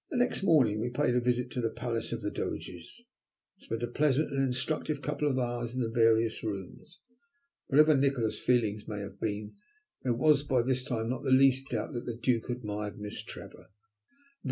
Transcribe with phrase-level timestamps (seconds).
[0.11, 3.03] Next morning we paid a visit to the Palace of the Doges,
[3.53, 6.99] and spent a pleasant and instructive couple of hours in the various rooms.
[7.67, 9.53] Whatever Nikola's feelings may have been,
[10.01, 13.67] there was by this time not the least doubt that the Duke admired Miss Trevor.